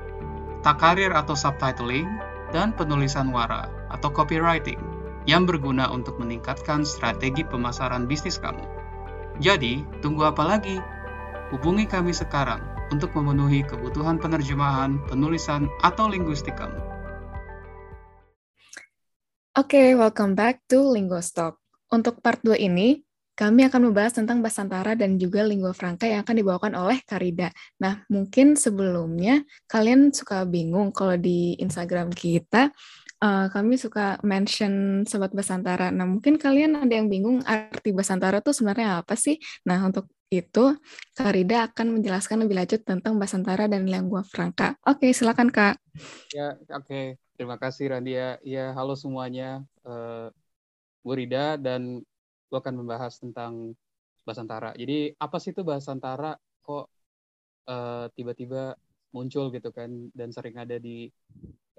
takarir 0.64 1.12
atau 1.12 1.36
subtitling, 1.36 2.08
dan 2.50 2.72
penulisan 2.72 3.28
wara 3.34 3.68
atau 3.92 4.08
copywriting 4.08 4.80
yang 5.28 5.44
berguna 5.44 5.90
untuk 5.90 6.16
meningkatkan 6.22 6.86
strategi 6.86 7.44
pemasaran 7.44 8.08
bisnis 8.08 8.40
kamu. 8.40 8.62
Jadi, 9.42 9.82
tunggu 9.98 10.30
apa 10.30 10.46
lagi? 10.46 10.78
Hubungi 11.50 11.84
kami 11.84 12.14
sekarang 12.14 12.62
untuk 12.94 13.12
memenuhi 13.18 13.66
kebutuhan 13.66 14.22
penerjemahan, 14.22 15.02
penulisan, 15.10 15.66
atau 15.82 16.06
linguistik 16.06 16.54
kamu. 16.54 16.78
Oke, 19.54 19.78
okay, 19.78 19.88
welcome 19.94 20.34
back 20.34 20.62
to 20.66 20.82
Linguistalk. 20.82 21.58
Untuk 21.90 22.18
part 22.22 22.42
2 22.42 22.58
ini, 22.58 23.02
kami 23.34 23.66
akan 23.66 23.90
membahas 23.90 24.14
tentang 24.14 24.40
Basantara 24.40 24.94
dan 24.94 25.18
juga 25.18 25.42
lingua 25.42 25.74
franca 25.74 26.06
yang 26.06 26.22
akan 26.22 26.34
dibawakan 26.38 26.72
oleh 26.78 27.02
Karida. 27.02 27.50
Nah, 27.82 28.06
mungkin 28.06 28.54
sebelumnya 28.54 29.42
kalian 29.66 30.14
suka 30.14 30.46
bingung 30.46 30.94
kalau 30.94 31.18
di 31.18 31.58
Instagram 31.58 32.14
kita 32.14 32.70
uh, 33.18 33.46
kami 33.50 33.74
suka 33.74 34.22
mention 34.22 35.02
Sobat 35.04 35.34
Basantara. 35.34 35.90
Nah, 35.90 36.06
mungkin 36.06 36.38
kalian 36.38 36.78
ada 36.78 36.94
yang 36.94 37.10
bingung 37.10 37.42
arti 37.42 37.90
Basantara 37.90 38.38
itu 38.38 38.54
sebenarnya 38.54 39.02
apa 39.02 39.18
sih? 39.18 39.42
Nah, 39.66 39.82
untuk 39.82 40.06
itu, 40.30 40.74
Kak 41.14 41.30
Rida 41.30 41.70
akan 41.70 42.00
menjelaskan 42.00 42.42
lebih 42.46 42.58
lanjut 42.58 42.80
tentang 42.82 43.18
Basantara 43.18 43.70
dan 43.70 43.86
lingua 43.86 44.26
franca. 44.26 44.74
Oke, 44.86 45.10
silakan 45.14 45.50
Kak. 45.50 45.78
Ya, 46.34 46.58
oke. 46.70 46.86
Okay. 46.86 47.06
Terima 47.34 47.58
kasih 47.58 47.90
Randia. 47.90 48.38
Ya, 48.46 48.70
halo 48.78 48.94
semuanya. 48.94 49.66
Uh, 49.82 50.30
gue 51.02 51.14
Rida 51.26 51.58
dan 51.58 52.06
gue 52.48 52.58
akan 52.58 52.74
membahas 52.84 53.18
tentang 53.18 53.74
Basantara. 54.24 54.72
Jadi 54.72 55.12
apa 55.20 55.36
sih 55.36 55.52
itu 55.52 55.60
Basantara? 55.60 56.32
Kok 56.64 56.84
uh, 57.68 58.06
tiba-tiba 58.16 58.72
muncul 59.14 59.52
gitu 59.54 59.70
kan 59.70 60.10
dan 60.10 60.34
sering 60.34 60.58
ada 60.58 60.80
di 60.80 61.06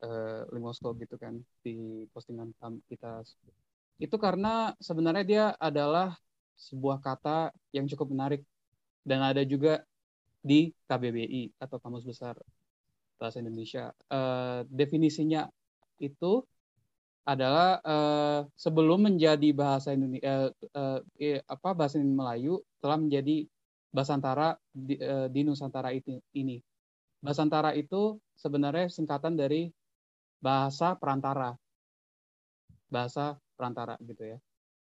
uh, 0.05 0.48
Limosko 0.55 0.95
gitu 0.95 1.19
kan 1.19 1.36
di 1.60 2.07
postingan 2.15 2.55
kita 2.88 3.27
itu 4.00 4.15
karena 4.19 4.75
sebenarnya 4.79 5.25
dia 5.27 5.45
adalah 5.60 6.15
sebuah 6.55 7.03
kata 7.03 7.51
yang 7.75 7.88
cukup 7.88 8.12
menarik 8.12 8.41
dan 9.03 9.24
ada 9.24 9.43
juga 9.43 9.84
di 10.39 10.72
KBBI 10.88 11.60
atau 11.60 11.79
Kamus 11.79 12.03
Besar 12.03 12.36
Bahasa 13.15 13.39
Indonesia. 13.39 13.95
Uh, 14.12 14.67
definisinya 14.67 15.48
itu 16.00 16.43
adalah 17.25 17.82
uh, 17.82 18.39
sebelum 18.53 19.10
menjadi 19.10 19.50
bahasa 19.50 19.98
Indonesia 19.98 20.25
uh, 20.29 20.50
uh, 20.77 21.00
eh, 21.17 21.41
apa 21.50 21.74
bahasa 21.74 21.98
Melayu 21.98 22.62
telah 22.77 23.01
menjadi 23.01 23.50
Basantara 23.89 24.60
di, 24.70 25.00
uh, 25.00 25.32
di 25.32 25.41
Nusantara 25.48 25.89
itu, 25.96 26.20
ini. 26.36 26.60
Basantara 27.24 27.72
itu 27.74 28.20
sebenarnya 28.36 28.91
singkatan 28.91 29.39
dari 29.39 29.72
bahasa 30.38 31.00
perantara. 31.00 31.55
Bahasa 32.91 33.39
perantara 33.55 33.96
gitu 34.03 34.36
ya. 34.36 34.38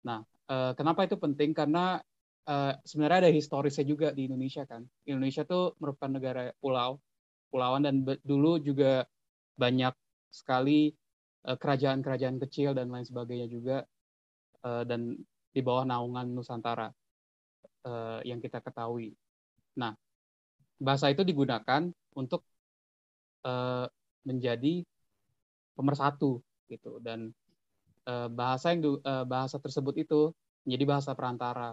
Nah, 0.06 0.22
uh, 0.52 0.76
kenapa 0.76 1.08
itu 1.08 1.16
penting? 1.16 1.56
Karena 1.56 2.04
uh, 2.46 2.74
sebenarnya 2.84 3.26
ada 3.26 3.32
historisnya 3.32 3.88
juga 3.88 4.12
di 4.12 4.28
Indonesia 4.28 4.68
kan. 4.68 4.84
Indonesia 5.08 5.48
tuh 5.48 5.74
merupakan 5.80 6.12
negara 6.12 6.52
pulau, 6.60 7.00
pulauan 7.48 7.88
dan 7.88 8.04
dulu 8.22 8.60
juga 8.60 9.08
banyak 9.56 9.96
sekali 10.30 10.92
kerajaan-kerajaan 11.56 12.44
kecil 12.44 12.76
dan 12.76 12.92
lain 12.92 13.08
sebagainya 13.08 13.48
juga 13.48 13.88
uh, 14.68 14.84
dan 14.84 15.16
di 15.56 15.62
bawah 15.64 15.88
naungan 15.88 16.28
Nusantara 16.36 16.92
uh, 17.88 18.20
yang 18.28 18.44
kita 18.44 18.60
ketahui. 18.60 19.16
Nah, 19.80 19.96
bahasa 20.82 21.08
itu 21.08 21.24
digunakan 21.24 21.88
untuk 22.18 22.44
menjadi 24.28 24.84
pemersatu 25.72 26.44
gitu 26.68 27.00
dan 27.00 27.32
bahasa 28.36 28.76
yang 28.76 29.00
bahasa 29.24 29.56
tersebut 29.56 30.04
itu 30.04 30.36
menjadi 30.68 30.84
bahasa 30.84 31.16
perantara 31.16 31.72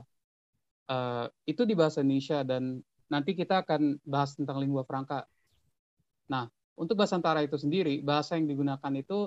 itu 1.51 1.67
di 1.67 1.75
bahasa 1.75 2.07
Indonesia 2.07 2.47
dan 2.47 2.79
nanti 3.11 3.35
kita 3.35 3.67
akan 3.67 3.99
bahas 4.07 4.39
tentang 4.39 4.63
lingua 4.63 4.87
franca. 4.87 5.27
Nah 6.31 6.47
untuk 6.79 6.95
bahasa 6.95 7.19
antara 7.19 7.43
itu 7.43 7.59
sendiri 7.59 7.99
bahasa 8.07 8.39
yang 8.39 8.47
digunakan 8.47 8.93
itu 8.95 9.27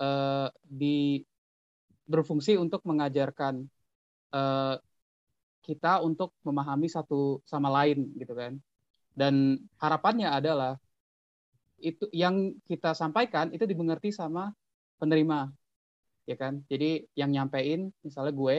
uh, 0.00 0.48
di 0.64 1.20
berfungsi 2.10 2.58
untuk 2.58 2.82
mengajarkan 2.82 3.62
uh, 4.34 4.74
kita 5.62 6.02
untuk 6.02 6.34
memahami 6.42 6.90
satu 6.90 7.38
sama 7.46 7.70
lain 7.70 8.10
gitu 8.18 8.34
kan. 8.34 8.58
Dan 9.14 9.60
harapannya 9.78 10.32
adalah 10.32 10.74
itu 11.80 12.08
yang 12.12 12.56
kita 12.66 12.92
sampaikan 12.92 13.52
itu 13.54 13.64
dimengerti 13.64 14.10
sama 14.10 14.50
penerima 14.98 15.52
ya 16.28 16.36
kan. 16.36 16.64
Jadi 16.66 17.04
yang 17.16 17.30
nyampein 17.30 17.92
misalnya 18.02 18.34
gue 18.34 18.56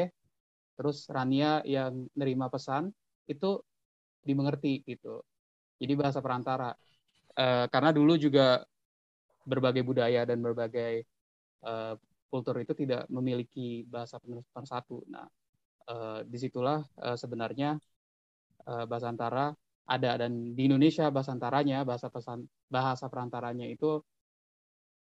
terus 0.80 1.06
Rania 1.12 1.62
yang 1.68 2.10
nerima 2.18 2.50
pesan 2.50 2.90
itu 3.30 3.62
dimengerti 4.26 4.82
gitu. 4.86 5.22
Jadi 5.78 5.94
bahasa 5.98 6.22
perantara. 6.22 6.74
E, 7.34 7.70
karena 7.70 7.90
dulu 7.94 8.18
juga 8.18 8.66
berbagai 9.46 9.82
budaya 9.86 10.26
dan 10.26 10.42
berbagai 10.42 11.06
e, 11.62 11.74
kultur 12.28 12.56
itu 12.60 12.74
tidak 12.74 13.06
memiliki 13.08 13.86
bahasa 13.86 14.18
penutupan 14.18 14.66
satu 14.66 15.06
nah 15.10 15.26
e, 15.86 16.26
di 16.26 16.38
situlah 16.38 16.82
e, 16.98 17.16
sebenarnya 17.16 17.78
e, 18.66 18.74
bahasa 18.86 19.08
antara 19.10 19.54
ada 19.92 20.12
dan 20.16 20.56
di 20.56 20.70
Indonesia 20.70 21.10
bahasa 21.10 21.34
antaranya 21.34 21.84
bahasa 21.84 22.08
pesan 22.08 22.46
bahasa 22.72 23.12
perantaranya 23.12 23.68
itu 23.68 24.00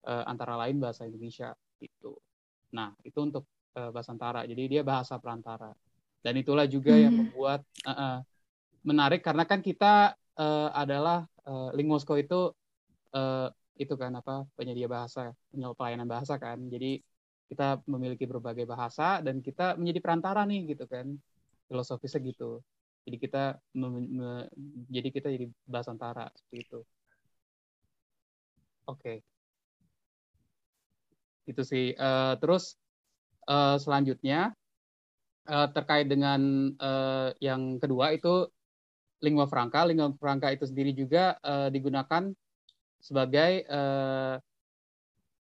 uh, 0.08 0.24
antara 0.30 0.56
lain 0.56 0.78
bahasa 0.78 1.04
Indonesia 1.10 1.52
itu. 1.84 2.14
Nah 2.74 2.94
itu 3.02 3.20
untuk 3.20 3.50
uh, 3.76 3.90
bahasa 3.90 4.14
antara. 4.14 4.48
Jadi 4.48 4.78
dia 4.78 4.82
bahasa 4.86 5.18
perantara. 5.18 5.74
Dan 6.22 6.34
itulah 6.38 6.66
juga 6.70 6.94
hmm. 6.94 7.02
yang 7.02 7.14
membuat 7.14 7.62
uh, 7.88 7.92
uh, 7.92 8.18
menarik 8.86 9.26
karena 9.26 9.44
kan 9.50 9.60
kita 9.66 10.14
uh, 10.38 10.70
adalah 10.72 11.28
uh, 11.48 11.74
Linguosko 11.74 12.14
itu 12.20 12.52
uh, 13.18 13.48
itu 13.78 13.94
kan 13.96 14.12
apa 14.18 14.44
penyedia 14.58 14.90
bahasa, 14.90 15.34
pelayanan 15.54 16.10
bahasa 16.10 16.36
kan. 16.42 16.58
Jadi 16.68 17.00
kita 17.48 17.80
memiliki 17.88 18.28
berbagai 18.28 18.68
bahasa 18.68 19.24
dan 19.24 19.40
kita 19.40 19.80
menjadi 19.80 20.00
perantara 20.04 20.44
nih 20.44 20.76
gitu 20.76 20.86
kan. 20.90 21.16
Filosofisnya 21.72 22.20
gitu. 22.28 22.60
Jadi 23.08 23.18
kita 23.24 23.44
jadi 24.92 25.10
kita 25.16 25.28
jadi 25.32 25.48
bahasa 25.64 25.96
antara 25.96 26.28
seperti 26.36 26.58
itu. 26.68 26.80
Oke. 28.88 29.00
Okay. 29.00 29.18
Itu 31.48 31.64
sih. 31.64 31.96
Uh, 31.96 32.36
terus 32.44 32.76
uh, 33.48 33.80
selanjutnya 33.80 34.52
uh, 35.48 35.68
terkait 35.72 36.12
dengan 36.12 36.72
uh, 36.80 37.32
yang 37.40 37.80
kedua 37.80 38.12
itu 38.12 38.52
lingua 39.24 39.48
franca. 39.48 39.88
Lingua 39.88 40.12
franca 40.20 40.52
itu 40.52 40.68
sendiri 40.68 40.92
juga 40.92 41.40
uh, 41.42 41.72
digunakan 41.72 42.32
sebagai 43.02 43.66
uh, 43.70 44.38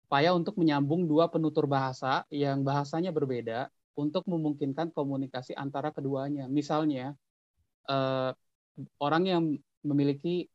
upaya 0.05 0.31
untuk 0.37 0.55
menyambung 0.61 1.11
dua 1.11 1.27
penutur 1.27 1.67
bahasa 1.67 2.23
yang 2.31 2.63
bahasanya 2.63 3.11
berbeda 3.11 3.67
untuk 3.99 4.27
memungkinkan 4.31 4.91
komunikasi 4.95 5.55
antara 5.59 5.91
keduanya. 5.91 6.47
Misalnya, 6.47 7.15
uh, 7.91 8.31
orang 8.99 9.25
yang 9.27 9.43
memiliki 9.87 10.47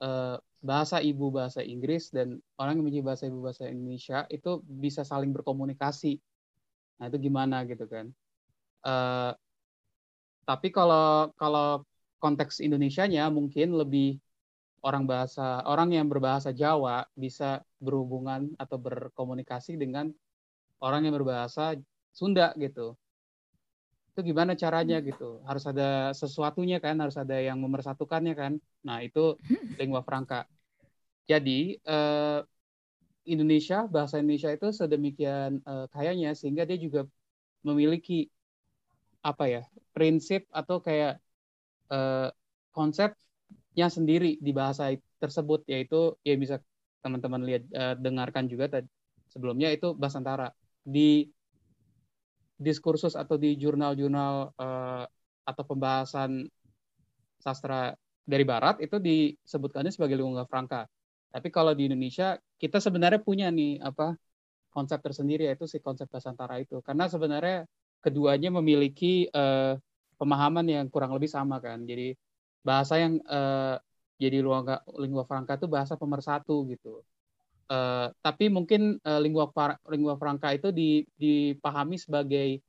uh, 0.00 0.36
bahasa 0.60 0.98
ibu 0.98 1.30
bahasa 1.30 1.62
Inggris 1.62 2.10
dan 2.10 2.42
orang 2.58 2.76
yang 2.76 2.82
memiliki 2.84 3.04
bahasa 3.04 3.28
ibu 3.28 3.40
bahasa 3.44 3.68
Indonesia 3.68 4.24
itu 4.32 4.60
bisa 4.66 5.06
saling 5.06 5.30
berkomunikasi. 5.30 6.18
Nah 6.98 7.04
itu 7.06 7.30
gimana 7.30 7.62
gitu 7.68 7.86
kan? 7.86 8.10
Uh, 8.82 9.32
tapi 10.46 10.70
kalau 10.70 11.30
kalau 11.36 11.82
konteks 12.22 12.62
Indonesia-nya 12.62 13.28
mungkin 13.28 13.76
lebih 13.76 14.18
orang 14.86 15.02
bahasa 15.02 15.66
orang 15.66 15.90
yang 15.90 16.06
berbahasa 16.06 16.54
Jawa 16.54 17.10
bisa 17.18 17.66
berhubungan 17.82 18.54
atau 18.54 18.78
berkomunikasi 18.78 19.74
dengan 19.74 20.14
orang 20.78 21.02
yang 21.02 21.18
berbahasa 21.18 21.74
Sunda 22.14 22.54
gitu. 22.54 22.94
Itu 24.14 24.22
gimana 24.22 24.54
caranya 24.54 25.02
gitu? 25.02 25.42
Harus 25.42 25.66
ada 25.66 26.14
sesuatunya 26.14 26.78
kan 26.78 26.96
harus 27.02 27.18
ada 27.18 27.34
yang 27.34 27.58
memersatukannya 27.58 28.34
kan? 28.38 28.52
Nah 28.86 29.02
itu 29.02 29.34
hmm. 29.42 29.74
lingua 29.76 30.06
franca. 30.06 30.46
Jadi 31.26 31.82
eh, 31.82 32.40
Indonesia 33.26 33.90
bahasa 33.90 34.22
Indonesia 34.22 34.54
itu 34.54 34.70
sedemikian 34.70 35.60
eh, 35.66 35.86
kayanya 35.90 36.32
sehingga 36.38 36.62
dia 36.62 36.78
juga 36.78 37.10
memiliki 37.66 38.30
apa 39.26 39.50
ya 39.50 39.62
prinsip 39.90 40.46
atau 40.54 40.78
kayak 40.78 41.18
eh, 41.90 42.30
konsepnya 43.76 43.92
sendiri 43.92 44.40
di 44.40 44.56
bahasa 44.56 44.88
tersebut 45.20 45.68
yaitu 45.68 46.16
ya 46.24 46.32
bisa 46.40 46.64
teman-teman 47.04 47.44
lihat 47.44 47.62
eh, 47.76 47.94
dengarkan 48.00 48.48
juga 48.48 48.72
tadi 48.72 48.88
sebelumnya 49.28 49.68
itu 49.68 49.92
bahasa 49.92 50.16
antara 50.16 50.48
di 50.80 51.28
diskursus 52.56 53.20
atau 53.20 53.36
di 53.36 53.52
jurnal-jurnal 53.60 54.56
uh, 54.56 55.04
atau 55.44 55.64
pembahasan 55.68 56.48
sastra 57.36 57.92
dari 58.24 58.48
barat 58.48 58.80
itu 58.80 58.96
disebutkannya 58.96 59.92
sebagai 59.92 60.16
lingua 60.16 60.48
franca. 60.48 60.88
Tapi 61.28 61.52
kalau 61.52 61.76
di 61.76 61.84
Indonesia 61.84 62.40
kita 62.56 62.80
sebenarnya 62.80 63.20
punya 63.20 63.52
nih 63.52 63.76
apa 63.84 64.16
konsep 64.72 65.04
tersendiri 65.04 65.52
yaitu 65.52 65.68
si 65.68 65.84
konsep 65.84 66.08
Basantara 66.08 66.56
itu. 66.64 66.80
Karena 66.80 67.12
sebenarnya 67.12 67.68
keduanya 68.00 68.48
memiliki 68.56 69.28
uh, 69.36 69.76
pemahaman 70.16 70.64
yang 70.64 70.88
kurang 70.88 71.12
lebih 71.12 71.28
sama 71.28 71.60
kan. 71.60 71.84
Jadi 71.84 72.16
bahasa 72.66 72.98
yang 72.98 73.22
uh, 73.30 73.78
jadi 74.18 74.42
lingua, 74.42 74.82
lingua 74.98 75.24
franca 75.30 75.54
itu 75.54 75.70
bahasa 75.70 75.94
pemersatu 75.94 76.66
gitu. 76.66 77.06
Uh, 77.66 78.10
tapi 78.22 78.46
mungkin 78.50 78.98
uh, 79.02 79.18
lingua 79.22 79.50
lingua 79.90 80.14
franca 80.18 80.54
itu 80.54 80.70
dipahami 81.18 81.98
sebagai 81.98 82.62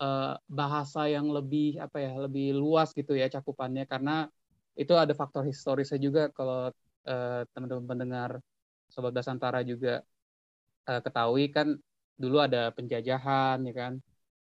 uh, 0.00 0.36
bahasa 0.48 1.08
yang 1.12 1.28
lebih 1.28 1.76
apa 1.76 2.00
ya 2.00 2.12
lebih 2.16 2.56
luas 2.56 2.92
gitu 2.96 3.12
ya 3.12 3.28
cakupannya 3.28 3.84
karena 3.84 4.32
itu 4.80 4.96
ada 4.96 5.12
faktor 5.12 5.44
historisnya 5.44 6.00
juga 6.00 6.32
kalau 6.32 6.72
uh, 7.04 7.40
teman-teman 7.52 7.84
pendengar 7.84 8.30
sobat 8.88 9.12
Basantara 9.12 9.60
juga 9.60 10.00
uh, 10.88 11.00
ketahui 11.04 11.52
kan 11.52 11.76
dulu 12.16 12.40
ada 12.40 12.72
penjajahan 12.72 13.60
ya 13.60 13.74
kan 13.76 13.92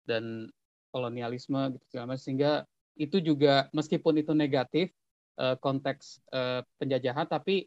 dan 0.07 0.47
kolonialisme 0.91 1.75
gitu 1.75 1.85
segala 1.91 2.15
sehingga 2.15 2.63
itu 3.01 3.17
juga 3.17 3.65
meskipun 3.73 4.21
itu 4.21 4.37
negatif 4.37 4.93
uh, 5.41 5.57
konteks 5.57 6.21
uh, 6.29 6.61
penjajahan 6.77 7.25
tapi 7.25 7.65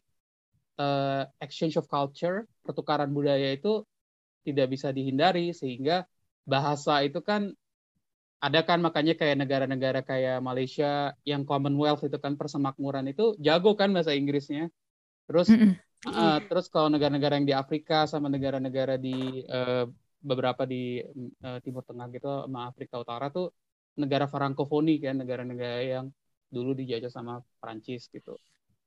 uh, 0.79 1.27
exchange 1.43 1.75
of 1.75 1.91
culture, 1.91 2.47
pertukaran 2.63 3.11
budaya 3.11 3.51
itu 3.51 3.83
tidak 4.47 4.71
bisa 4.71 4.95
dihindari 4.95 5.51
sehingga 5.51 6.05
bahasa 6.45 7.01
itu 7.01 7.19
kan 7.19 7.51
ada 8.39 8.61
kan 8.61 8.77
makanya 8.77 9.17
kayak 9.17 9.41
negara-negara 9.41 10.05
kayak 10.05 10.37
Malaysia 10.37 11.17
yang 11.25 11.47
Commonwealth 11.47 12.05
itu 12.05 12.21
kan 12.21 12.37
persemakmuran 12.37 13.09
itu 13.09 13.33
jago 13.41 13.73
kan 13.73 13.89
bahasa 13.89 14.13
Inggrisnya. 14.13 14.69
Terus 15.25 15.49
mm 15.49 15.57
-hmm. 15.57 15.73
uh, 16.13 16.39
terus 16.45 16.69
kalau 16.69 16.93
negara-negara 16.93 17.41
yang 17.41 17.47
di 17.49 17.55
Afrika 17.57 18.05
sama 18.05 18.29
negara-negara 18.29 19.01
di 19.01 19.41
uh, 19.49 19.89
beberapa 20.21 20.69
di 20.69 21.01
uh, 21.41 21.57
Timur 21.65 21.81
Tengah 21.89 22.05
gitu 22.13 22.29
sama 22.45 22.69
Afrika 22.69 23.01
Utara 23.01 23.33
tuh 23.33 23.49
negara 23.95 24.27
frankofoni 24.27 24.99
kan 24.99 25.15
negara-negara 25.19 25.81
yang 25.83 26.05
dulu 26.51 26.75
dijajah 26.77 27.11
sama 27.11 27.41
Prancis 27.59 28.07
gitu. 28.11 28.37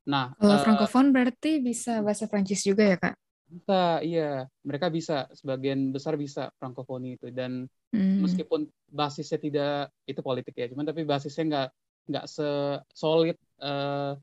Nah, 0.08 0.32
kalau 0.40 0.56
uh, 0.56 0.64
francophone 0.64 1.12
berarti 1.12 1.60
bisa 1.60 2.00
bahasa 2.00 2.24
Prancis 2.24 2.64
juga 2.64 2.80
ya, 2.88 2.96
Kak? 2.96 3.14
Bisa, 3.48 4.00
iya. 4.00 4.48
Mereka 4.64 4.88
bisa, 4.88 5.28
sebagian 5.36 5.92
besar 5.92 6.16
bisa 6.16 6.48
frankofoni 6.56 7.20
itu. 7.20 7.28
Dan 7.28 7.68
hmm. 7.92 8.24
meskipun 8.24 8.64
basisnya 8.88 9.36
tidak 9.36 9.92
itu 10.08 10.20
politik 10.24 10.56
ya, 10.56 10.72
cuman 10.72 10.88
tapi 10.88 11.04
basisnya 11.04 11.44
nggak 11.44 11.68
nggak 12.08 12.24
sesolid 12.24 13.36
uh, 13.60 14.16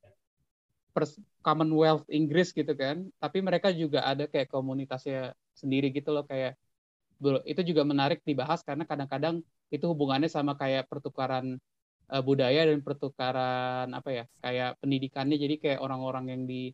Commonwealth 1.45 2.09
Inggris 2.09 2.49
gitu 2.49 2.73
kan. 2.73 3.05
Tapi 3.21 3.45
mereka 3.45 3.69
juga 3.69 4.01
ada 4.09 4.25
kayak 4.25 4.49
komunitasnya 4.49 5.37
sendiri 5.53 5.93
gitu 5.93 6.09
loh 6.09 6.25
kayak 6.25 6.57
itu 7.47 7.61
juga 7.71 7.87
menarik 7.87 8.19
dibahas 8.27 8.59
karena 8.65 8.83
kadang-kadang 8.83 9.39
itu 9.75 9.85
hubungannya 9.91 10.31
sama 10.31 10.55
kayak 10.55 10.87
pertukaran 10.87 11.59
uh, 12.09 12.23
budaya 12.23 12.65
dan 12.65 12.79
pertukaran 12.81 13.91
apa 13.91 14.09
ya 14.11 14.23
kayak 14.41 14.79
pendidikannya 14.79 15.37
jadi 15.37 15.55
kayak 15.61 15.79
orang-orang 15.83 16.25
yang 16.31 16.43
di 16.47 16.71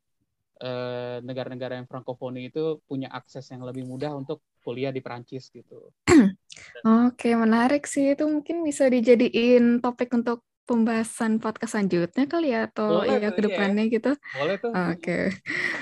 negara 0.62 1.18
eh, 1.18 1.18
negara-negara 1.26 1.74
yang 1.82 1.88
frankofoni 1.90 2.54
itu 2.54 2.78
punya 2.86 3.10
akses 3.10 3.50
yang 3.50 3.66
lebih 3.66 3.82
mudah 3.82 4.14
untuk 4.14 4.46
kuliah 4.62 4.94
di 4.94 5.02
Perancis 5.02 5.50
gitu. 5.50 5.90
Oke, 7.10 7.34
menarik 7.34 7.90
sih 7.90 8.14
itu 8.14 8.30
mungkin 8.30 8.62
bisa 8.62 8.86
dijadiin 8.86 9.82
topik 9.82 10.14
untuk 10.14 10.46
pembahasan 10.70 11.42
podcast 11.42 11.74
selanjutnya 11.74 12.30
kali 12.30 12.54
ya 12.54 12.70
atau 12.70 13.02
boleh, 13.02 13.18
ya 13.18 13.30
ke 13.34 13.42
depannya 13.42 13.90
iya. 13.90 13.96
gitu. 13.98 14.12
Boleh 14.38 14.56
tuh. 14.62 14.72
Oke. 14.72 15.20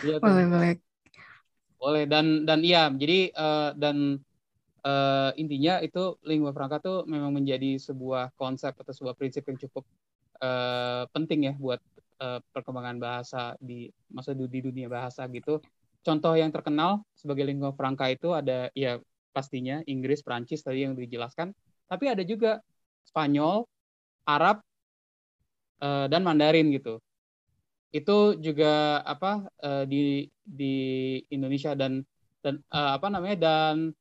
Iya, 0.07 0.15
boleh, 0.23 0.45
boleh. 0.47 0.73
Boleh 1.79 2.03
dan 2.07 2.47
dan 2.47 2.59
iya, 2.63 2.87
jadi 2.91 3.35
uh, 3.35 3.71
dan 3.75 4.19
uh, 4.83 5.31
intinya 5.35 5.79
itu 5.83 6.15
lingua 6.23 6.51
franca 6.51 6.79
tuh 6.79 7.07
memang 7.07 7.31
menjadi 7.35 7.79
sebuah 7.79 8.35
konsep 8.35 8.75
atau 8.75 8.93
sebuah 8.93 9.15
prinsip 9.15 9.45
yang 9.47 9.59
cukup 9.59 9.83
uh, 10.41 11.07
penting 11.11 11.51
ya 11.51 11.53
buat 11.55 11.79
uh, 12.19 12.39
perkembangan 12.51 12.97
bahasa 12.99 13.55
di 13.59 13.87
masa 14.11 14.35
di 14.35 14.59
dunia 14.59 14.87
bahasa 14.91 15.25
gitu. 15.31 15.63
Contoh 15.99 16.33
yang 16.35 16.51
terkenal 16.51 17.03
sebagai 17.11 17.43
lingua 17.43 17.75
franca 17.75 18.07
itu 18.07 18.31
ada 18.31 18.71
ya 18.71 18.99
pastinya 19.35 19.83
Inggris, 19.85 20.23
Prancis 20.23 20.63
tadi 20.63 20.87
yang 20.87 20.95
dijelaskan, 20.95 21.51
tapi 21.85 22.09
ada 22.09 22.23
juga 22.23 22.63
Spanyol, 23.05 23.67
Arab, 24.25 24.63
uh, 25.83 26.07
dan 26.07 26.21
Mandarin 26.23 26.71
gitu. 26.71 26.99
Itu 27.89 28.37
juga 28.37 29.01
apa 29.01 29.49
uh, 29.65 29.83
di 29.89 30.29
di 30.45 30.75
Indonesia 31.33 31.73
dan 31.73 32.05
dan 32.39 32.61
uh, 32.71 32.95
apa 32.95 33.07
namanya 33.11 33.37
dan 33.37 33.91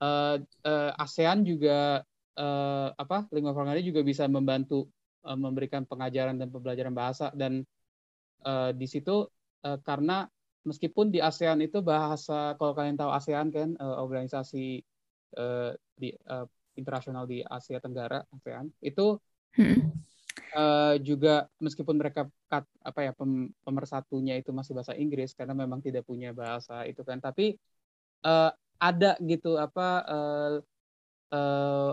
uh, 0.00 0.36
uh, 0.40 0.90
ASEAN 0.96 1.44
juga 1.46 2.02
uh, 2.36 2.88
apa 2.96 3.28
lingua 3.30 3.52
franca 3.52 3.78
juga 3.80 4.00
bisa 4.00 4.26
membantu 4.26 4.88
uh, 5.24 5.36
memberikan 5.36 5.84
pengajaran 5.84 6.40
dan 6.40 6.48
pembelajaran 6.48 6.92
bahasa 6.96 7.30
dan 7.36 7.62
uh, 8.44 8.72
di 8.72 8.86
situ 8.88 9.28
uh, 9.64 9.78
karena 9.84 10.26
meskipun 10.64 11.08
di 11.08 11.20
ASEAN 11.20 11.64
itu 11.64 11.80
bahasa 11.80 12.56
kalau 12.56 12.76
kalian 12.76 12.96
tahu 12.96 13.12
ASEAN 13.12 13.48
kan 13.52 13.76
uh, 13.80 14.00
organisasi 14.00 14.84
uh, 15.36 15.72
di 15.96 16.12
uh, 16.28 16.44
internasional 16.76 17.28
di 17.28 17.44
Asia 17.44 17.80
Tenggara 17.80 18.24
ASEAN 18.32 18.72
itu 18.80 19.20
hmm. 19.56 19.80
uh, 20.56 20.94
juga 21.00 21.48
meskipun 21.60 21.96
mereka 22.00 22.28
kat, 22.48 22.64
apa 22.80 23.00
ya 23.04 23.12
pem, 23.12 23.52
pemersatunya 23.64 24.40
itu 24.40 24.52
masih 24.54 24.72
bahasa 24.76 24.96
Inggris 24.96 25.36
karena 25.36 25.52
memang 25.52 25.84
tidak 25.84 26.08
punya 26.08 26.32
bahasa 26.32 26.84
itu 26.88 27.04
kan 27.04 27.20
tapi 27.20 27.56
uh, 28.24 28.52
ada 28.80 29.16
gitu 29.20 29.60
apa 29.60 29.88
uh, 30.08 30.54
uh, 31.36 31.90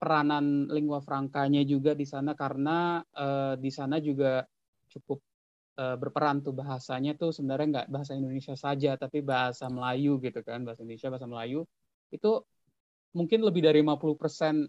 peranan 0.00 0.68
lingua 0.68 1.00
francanya 1.00 1.62
juga 1.64 1.94
di 1.94 2.04
sana 2.04 2.34
karena 2.34 3.00
uh, 3.14 3.54
di 3.56 3.70
sana 3.70 4.02
juga 4.02 4.44
cukup 4.90 5.22
uh, 5.80 5.96
berperan 5.96 6.42
tuh 6.44 6.52
bahasanya 6.52 7.14
tuh 7.16 7.30
sebenarnya 7.30 7.66
nggak 7.74 7.88
bahasa 7.94 8.12
Indonesia 8.18 8.54
saja 8.58 8.98
tapi 8.98 9.22
bahasa 9.22 9.70
Melayu 9.70 10.18
gitu 10.20 10.42
kan 10.42 10.66
bahasa 10.66 10.82
Indonesia 10.82 11.08
bahasa 11.08 11.28
Melayu 11.30 11.64
itu 12.10 12.30
mungkin 13.14 13.40
lebih 13.46 13.62
dari 13.62 13.80
50% 13.80 14.66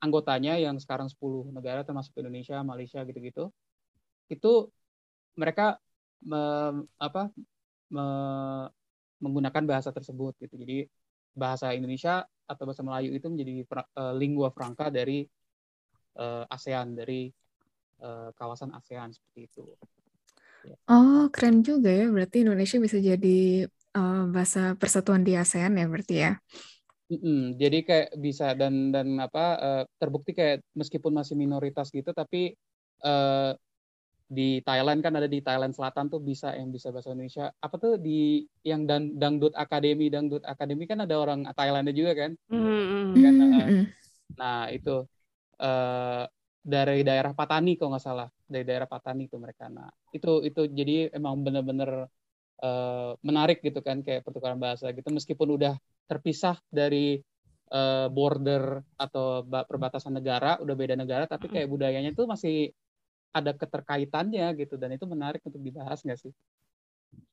anggotanya 0.00 0.56
yang 0.56 0.76
sekarang 0.80 1.08
10 1.12 1.52
negara 1.54 1.84
termasuk 1.84 2.16
Indonesia, 2.18 2.58
Malaysia 2.64 3.00
gitu-gitu. 3.04 3.52
Itu 4.32 4.72
mereka 5.36 5.78
me, 6.24 6.40
apa 6.98 7.30
me, 7.92 8.04
menggunakan 9.20 9.64
bahasa 9.68 9.94
tersebut 9.94 10.36
gitu. 10.40 10.56
Jadi 10.56 10.88
bahasa 11.36 11.70
Indonesia 11.76 12.26
atau 12.44 12.64
bahasa 12.66 12.82
Melayu 12.82 13.14
itu 13.14 13.30
menjadi 13.30 13.62
uh, 13.96 14.14
lingua 14.16 14.50
franca 14.50 14.90
dari 14.90 15.22
uh, 16.18 16.44
ASEAN 16.50 16.98
dari 16.98 17.30
uh, 18.02 18.34
kawasan 18.34 18.74
ASEAN 18.74 19.14
seperti 19.14 19.40
itu. 19.46 19.62
Ya. 20.66 20.76
Oh, 20.90 21.30
keren 21.32 21.62
juga 21.62 21.88
ya. 21.88 22.10
Berarti 22.10 22.42
Indonesia 22.42 22.76
bisa 22.82 22.98
jadi 22.98 23.70
uh, 23.94 24.24
bahasa 24.28 24.74
persatuan 24.74 25.22
di 25.22 25.38
ASEAN 25.38 25.78
ya 25.78 25.86
berarti 25.86 26.16
ya. 26.18 26.32
Mm-mm, 27.10 27.58
jadi 27.58 27.78
kayak 27.82 28.08
bisa 28.22 28.54
dan 28.54 28.94
dan 28.94 29.18
apa 29.18 29.44
uh, 29.58 29.82
terbukti 29.98 30.30
kayak 30.30 30.62
meskipun 30.78 31.10
masih 31.10 31.34
minoritas 31.34 31.90
gitu 31.90 32.14
tapi 32.14 32.54
uh, 33.02 33.50
di 34.30 34.62
Thailand 34.62 35.02
kan 35.02 35.18
ada 35.18 35.26
di 35.26 35.42
Thailand 35.42 35.74
Selatan 35.74 36.06
tuh 36.06 36.22
bisa 36.22 36.54
yang 36.54 36.70
bisa 36.70 36.94
bahasa 36.94 37.10
Indonesia. 37.10 37.50
Apa 37.58 37.82
tuh 37.82 37.98
di 37.98 38.46
yang 38.62 38.86
dan 38.86 39.18
dangdut 39.18 39.50
akademi 39.58 40.06
dangdut 40.06 40.46
akademi 40.46 40.86
kan 40.86 41.02
ada 41.02 41.18
orang 41.18 41.50
Thailandnya 41.50 41.90
juga 41.90 42.14
kan? 42.14 42.30
Mm-hmm. 42.46 43.18
kan 43.18 43.34
uh, 43.42 43.68
nah 44.38 44.70
itu 44.70 45.02
uh, 45.58 46.24
dari 46.62 47.02
daerah 47.02 47.34
Patani 47.34 47.74
kalau 47.74 47.98
nggak 47.98 48.04
salah. 48.06 48.30
Dari 48.46 48.62
daerah 48.62 48.86
Patani 48.86 49.26
itu 49.26 49.34
mereka. 49.34 49.66
Nah 49.66 49.90
itu 50.14 50.46
itu 50.46 50.62
jadi 50.70 51.10
emang 51.10 51.42
bener-bener 51.42 52.06
uh, 52.62 53.18
menarik 53.26 53.58
gitu 53.66 53.82
kan 53.82 54.06
kayak 54.06 54.22
pertukaran 54.22 54.62
bahasa 54.62 54.94
gitu. 54.94 55.10
Meskipun 55.10 55.58
udah 55.58 55.74
terpisah 56.06 56.54
dari 56.70 57.18
uh, 57.74 58.06
border 58.06 58.78
atau 58.94 59.42
perbatasan 59.42 60.22
negara, 60.22 60.54
udah 60.62 60.74
beda 60.78 60.94
negara, 60.94 61.26
tapi 61.26 61.50
kayak 61.50 61.66
budayanya 61.66 62.14
tuh 62.14 62.30
masih 62.30 62.70
ada 63.30 63.54
keterkaitannya 63.54 64.46
gitu 64.58 64.74
dan 64.74 64.94
itu 64.94 65.06
menarik 65.06 65.42
untuk 65.46 65.62
dibahas 65.62 66.02
nggak 66.02 66.18
sih? 66.18 66.32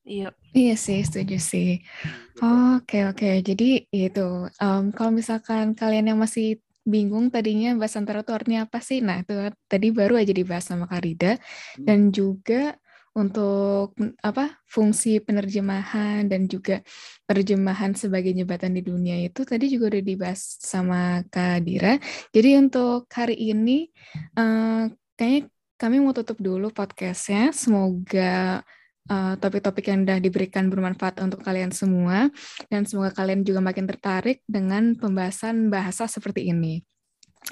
Iya. 0.07 0.31
Iya 0.55 0.75
sih, 0.79 1.03
setuju 1.03 1.37
sih. 1.37 1.83
Gitu. 1.83 2.39
Oke, 2.79 3.03
oke. 3.05 3.19
Okay. 3.19 3.35
Jadi 3.43 3.91
itu, 3.91 4.47
um, 4.63 4.83
kalau 4.95 5.11
misalkan 5.11 5.75
kalian 5.75 6.15
yang 6.15 6.19
masih 6.19 6.63
bingung 6.87 7.27
tadinya 7.27 7.75
bahasa 7.75 7.99
antara 7.99 8.23
itu 8.23 8.31
artinya 8.31 8.63
apa 8.63 8.79
sih? 8.79 9.03
Nah, 9.03 9.19
itu 9.19 9.35
tadi 9.67 9.87
baru 9.91 10.15
aja 10.15 10.31
dibahas 10.31 10.65
sama 10.71 10.87
Karida. 10.87 11.35
Hmm. 11.35 11.83
Dan 11.83 11.99
juga 12.15 12.79
untuk 13.17 13.97
apa 14.21 14.61
fungsi 14.69 15.17
penerjemahan 15.17 16.29
dan 16.29 16.45
juga 16.45 16.85
terjemahan 17.25 17.97
sebagai 17.97 18.29
jembatan 18.29 18.77
di 18.77 18.85
dunia 18.85 19.17
itu 19.25 19.41
tadi 19.41 19.73
juga 19.73 19.97
udah 19.97 20.03
dibahas 20.05 20.41
sama 20.61 21.25
Kak 21.25 21.65
Dira. 21.65 21.97
Jadi 22.29 22.49
untuk 22.61 23.09
hari 23.09 23.35
ini 23.51 23.89
uh, 24.37 24.85
kayaknya 25.17 25.49
kami 25.77 26.01
mau 26.01 26.09
tutup 26.09 26.41
dulu 26.41 26.73
podcastnya. 26.73 27.53
Semoga 27.53 28.65
uh, 29.13 29.33
topik-topik 29.37 29.93
yang 29.93 30.03
sudah 30.03 30.17
diberikan 30.17 30.73
bermanfaat 30.73 31.21
untuk 31.21 31.45
kalian 31.45 31.69
semua 31.69 32.33
dan 32.67 32.89
semoga 32.89 33.13
kalian 33.13 33.45
juga 33.45 33.61
makin 33.61 33.85
tertarik 33.85 34.41
dengan 34.49 34.97
pembahasan 34.97 35.69
bahasa 35.69 36.09
seperti 36.09 36.49
ini. 36.49 36.81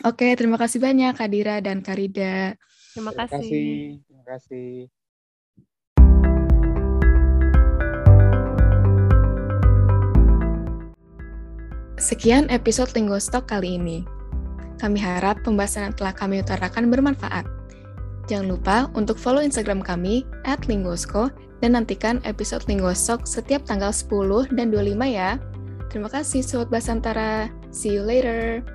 Oke, 0.04 0.34
terima 0.34 0.58
kasih 0.58 0.82
banyak 0.82 1.14
Kak 1.16 1.30
Dira 1.30 1.62
dan 1.62 1.86
Karida. 1.86 2.58
Terima 2.98 3.14
kasih. 3.14 4.02
Terima 4.02 4.26
kasih. 4.26 4.90
Sekian 11.96 12.52
episode 12.52 12.92
Linguistok 12.92 13.48
kali 13.48 13.80
ini. 13.80 14.04
Kami 14.76 15.00
harap 15.00 15.40
pembahasan 15.48 15.88
yang 15.88 15.96
telah 15.96 16.12
kami 16.12 16.44
utarakan 16.44 16.92
bermanfaat. 16.92 17.65
Jangan 18.26 18.48
lupa 18.50 18.78
untuk 18.98 19.22
follow 19.22 19.42
Instagram 19.42 19.86
kami 19.86 20.26
at 20.50 20.66
Linguosko 20.66 21.30
dan 21.62 21.78
nantikan 21.78 22.22
episode 22.26 22.66
Linguistok 22.66 23.30
setiap 23.30 23.66
tanggal 23.66 23.94
10 23.94 24.54
dan 24.54 24.74
25 24.74 24.98
ya. 25.10 25.38
Terima 25.94 26.10
kasih 26.10 26.42
Sobat 26.42 26.74
Basantara. 26.74 27.48
See 27.70 27.94
you 27.94 28.04
later. 28.04 28.66